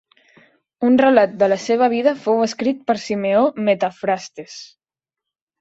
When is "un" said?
0.87-0.95